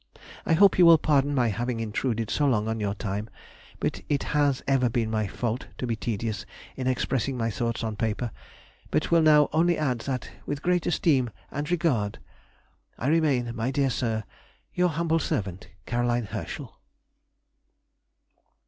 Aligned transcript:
I 0.47 0.53
hope 0.53 0.79
you 0.79 0.85
will 0.87 0.97
pardon 0.97 1.35
my 1.35 1.49
having 1.49 1.79
intruded 1.79 2.31
so 2.31 2.47
long 2.47 2.67
on 2.67 2.79
your 2.79 2.95
time, 2.95 3.29
but 3.79 4.01
it 4.09 4.23
has 4.33 4.63
ever 4.67 4.89
been 4.89 5.11
my 5.11 5.27
fault 5.27 5.67
to 5.77 5.85
be 5.85 5.95
tedious 5.95 6.43
in 6.75 6.87
expressing 6.87 7.37
my 7.37 7.51
thoughts 7.51 7.83
on 7.83 7.95
paper; 7.95 8.31
but 8.89 9.11
will 9.11 9.21
now 9.21 9.47
only 9.53 9.77
add 9.77 9.99
that, 9.99 10.31
with 10.47 10.63
great 10.63 10.87
esteem 10.87 11.29
and 11.51 11.69
regard, 11.69 12.17
I 12.97 13.09
remain, 13.09 13.55
my 13.55 13.69
dear 13.69 13.91
Sir, 13.91 14.23
Your 14.73 14.89
humble 14.89 15.19
servant, 15.19 15.67
CAROLINE 15.85 16.29
HERSCHEL. 16.33 16.79